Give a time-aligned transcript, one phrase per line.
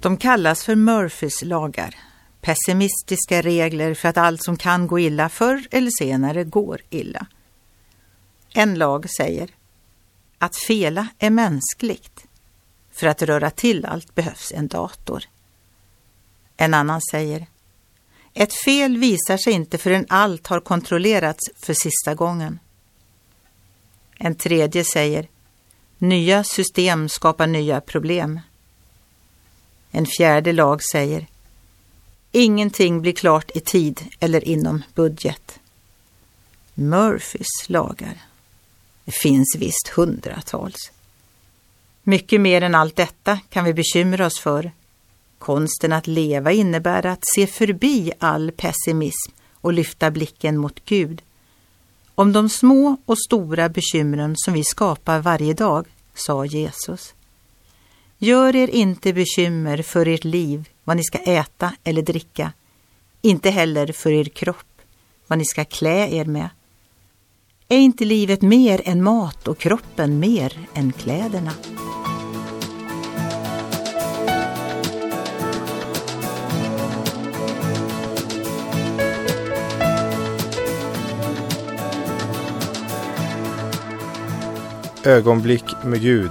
[0.00, 1.94] De kallas för Murphys lagar,
[2.40, 7.26] pessimistiska regler för att allt som kan gå illa förr eller senare går illa.
[8.54, 9.50] En lag säger
[10.38, 12.24] att fela är mänskligt.
[12.92, 15.24] För att röra till allt behövs en dator.
[16.56, 17.46] En annan säger
[18.34, 22.58] ett fel visar sig inte förrän allt har kontrollerats för sista gången.
[24.18, 25.28] En tredje säger
[25.98, 28.40] nya system skapar nya problem.
[29.90, 31.26] En fjärde lag säger
[32.32, 35.58] ingenting blir klart i tid eller inom budget.
[36.74, 38.22] Murphys lagar.
[39.04, 40.90] Det finns visst hundratals.
[42.02, 44.72] Mycket mer än allt detta kan vi bekymra oss för.
[45.38, 51.22] Konsten att leva innebär att se förbi all pessimism och lyfta blicken mot Gud.
[52.14, 57.14] Om de små och stora bekymren som vi skapar varje dag, sa Jesus.
[58.22, 62.52] Gör er inte bekymmer för ert liv, vad ni ska äta eller dricka,
[63.22, 64.80] inte heller för er kropp,
[65.26, 66.48] vad ni ska klä er med.
[67.68, 71.52] Är inte livet mer än mat och kroppen mer än kläderna?
[85.04, 86.30] Ögonblick med Gud